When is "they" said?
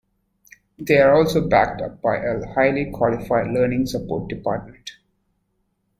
0.79-0.97